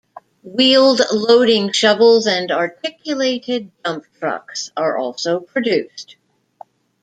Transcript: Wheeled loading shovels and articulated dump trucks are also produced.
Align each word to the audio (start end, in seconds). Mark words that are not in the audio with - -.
Wheeled 0.41 0.99
loading 1.11 1.71
shovels 1.73 2.25
and 2.25 2.51
articulated 2.51 3.69
dump 3.83 4.05
trucks 4.19 4.71
are 4.75 4.97
also 4.97 5.39
produced. 5.39 6.15